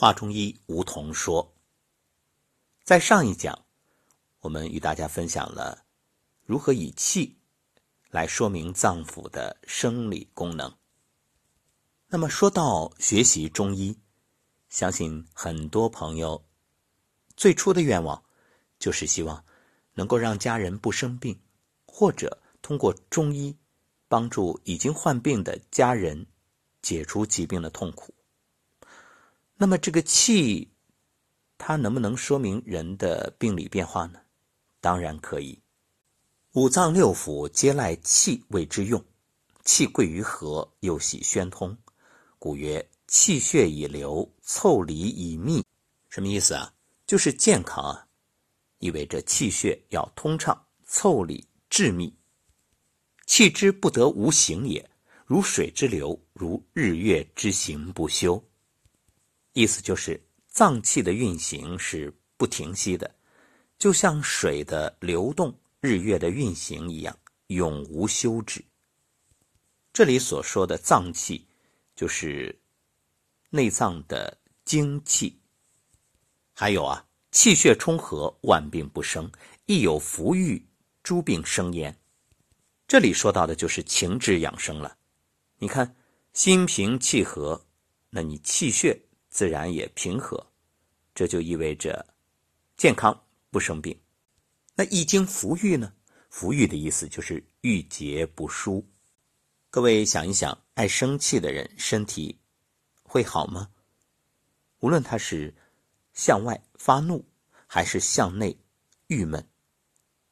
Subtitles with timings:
[0.00, 1.52] 华中医吴桐说，
[2.84, 3.66] 在上一讲，
[4.40, 5.84] 我们与大家分享了
[6.46, 7.36] 如何以气
[8.08, 10.74] 来说明脏腑的生理功能。
[12.06, 13.94] 那么说到学习中医，
[14.70, 16.42] 相信很多朋友
[17.36, 18.24] 最初的愿望
[18.78, 19.44] 就是希望
[19.92, 21.38] 能够让家人不生病，
[21.84, 23.54] 或者通过中医
[24.08, 26.26] 帮助已经患病的家人
[26.80, 28.14] 解除疾病的痛苦。
[29.62, 30.66] 那么这个气，
[31.58, 34.18] 它能不能说明人的病理变化呢？
[34.80, 35.60] 当然可以。
[36.52, 39.04] 五脏六腑皆赖气为之用，
[39.62, 41.76] 气贵于和，又喜宣通。
[42.38, 45.62] 故曰：气血以流，凑理以密。
[46.08, 46.72] 什么意思啊？
[47.06, 48.06] 就是健康啊，
[48.78, 52.10] 意味着气血要通畅、凑理、致密。
[53.26, 54.90] 气之不得无形也，
[55.26, 58.42] 如水之流，如日月之行不休。
[59.52, 63.12] 意思就是，脏器的运行是不停息的，
[63.78, 68.64] 就像水的流动、日月的运行一样，永无休止。
[69.92, 71.46] 这里所说的脏器，
[71.96, 72.56] 就是
[73.50, 75.36] 内脏的精气。
[76.54, 79.28] 还有啊，气血充和，万病不生；
[79.66, 80.64] 亦有福郁，
[81.02, 81.96] 诸病生焉。
[82.86, 84.96] 这里说到的就是情志养生了。
[85.58, 85.96] 你看，
[86.32, 87.66] 心平气和，
[88.10, 89.00] 那你气血。
[89.30, 90.44] 自然也平和，
[91.14, 92.04] 这就意味着
[92.76, 93.18] 健康
[93.50, 93.98] 不生病。
[94.74, 95.92] 那易经福郁呢？
[96.28, 98.86] 福郁的意思就是郁结不舒。
[99.70, 102.38] 各位想一想，爱生气的人身体
[103.02, 103.70] 会好吗？
[104.80, 105.54] 无论他是
[106.12, 107.24] 向外发怒，
[107.66, 108.56] 还是向内
[109.08, 109.46] 郁闷，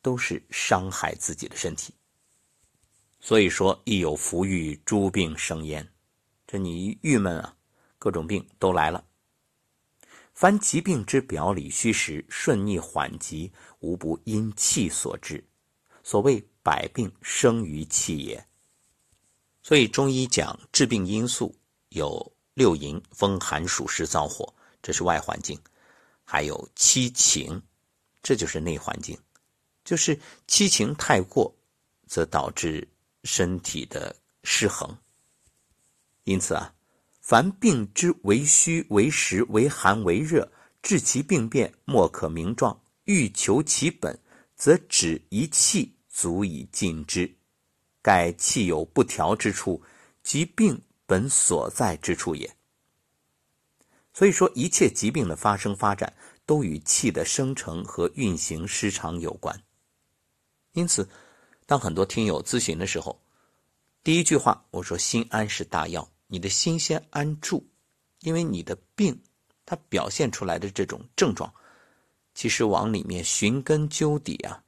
[0.02, 1.92] 都是伤害自己的身体。
[3.20, 5.86] 所以说，一有福郁，诸病生焉。
[6.46, 7.57] 这你郁闷啊？
[7.98, 9.04] 各种病都来了。
[10.32, 15.44] 凡疾病之表里虚实、顺逆缓急，无不因气所致。
[16.04, 18.46] 所谓百病生于气也。
[19.64, 21.52] 所以中医讲致病因素
[21.88, 25.58] 有六淫、风寒暑湿燥火，这是外环境；
[26.24, 27.60] 还有七情，
[28.22, 29.18] 这就是内环境。
[29.84, 31.52] 就是七情太过，
[32.06, 32.86] 则导致
[33.24, 34.96] 身体的失衡。
[36.22, 36.72] 因此啊。
[37.28, 40.50] 凡病之为虚、为实、为寒、为热，
[40.80, 42.80] 治其病变，莫可名状。
[43.04, 44.18] 欲求其本，
[44.56, 47.30] 则止一气足以尽之。
[48.00, 49.82] 盖气有不调之处，
[50.22, 52.50] 即病本所在之处也。
[54.14, 56.10] 所以说，一切疾病的发生发展，
[56.46, 59.62] 都与气的生成和运行失常有关。
[60.72, 61.06] 因此，
[61.66, 63.20] 当很多听友咨询的时候，
[64.02, 67.66] 第一句话我说：“心安是大药。”你的心先安住，
[68.20, 69.20] 因为你的病，
[69.66, 71.52] 它表现出来的这种症状，
[72.34, 74.62] 其实往里面寻根究底啊，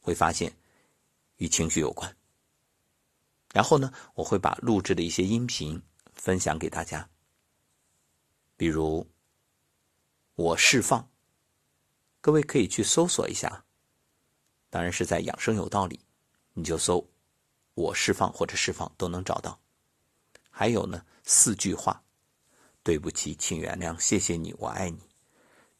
[0.00, 0.56] 会发现
[1.36, 2.16] 与情绪有关。
[3.52, 5.82] 然后呢，我会把录制的一些音频
[6.14, 7.08] 分享给大家，
[8.56, 9.04] 比如
[10.36, 11.08] 我释放，
[12.20, 13.64] 各位可以去搜索一下，
[14.70, 15.98] 当然是在养生有道理，
[16.52, 17.04] 你就搜
[17.74, 19.58] 我释放或者释放都能找到。
[20.58, 22.02] 还有呢，四句话：
[22.82, 24.98] 对不起，请原谅，谢谢你，我爱你。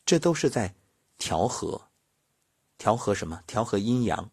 [0.04, 0.74] 这都是在
[1.16, 1.88] 调和，
[2.76, 3.42] 调和什么？
[3.46, 4.30] 调和阴阳，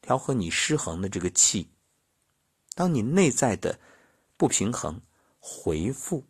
[0.00, 1.68] 调和你失衡的这个气。
[2.74, 3.78] 当你内在的
[4.38, 4.98] 不平衡
[5.38, 6.24] 回复，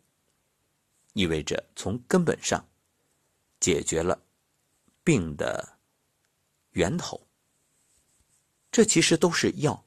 [1.13, 2.67] 意味着从根本上
[3.61, 4.21] 解决了
[5.05, 5.77] 病的
[6.71, 7.25] 源头。
[8.69, 9.85] 这其实都是药，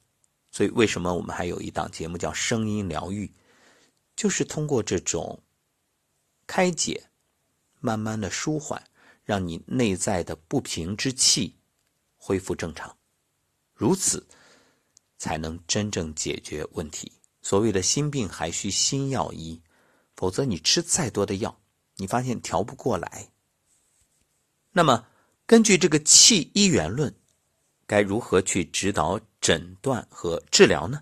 [0.49, 3.31] 所以为什么我们还有一档节目叫声音疗愈？
[4.21, 5.41] 就是通过这种
[6.45, 7.09] 开解，
[7.79, 8.79] 慢慢的舒缓，
[9.23, 11.55] 让你内在的不平之气
[12.17, 12.95] 恢复正常，
[13.73, 14.23] 如此
[15.17, 17.11] 才能真正解决问题。
[17.41, 19.59] 所谓的心病还需心药医，
[20.15, 21.59] 否则你吃再多的药，
[21.95, 23.27] 你发现调不过来。
[24.71, 25.07] 那么，
[25.47, 27.11] 根据这个气医元论，
[27.87, 31.01] 该如何去指导诊断和治疗呢？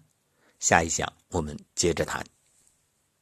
[0.62, 2.26] 下一讲我们接着谈。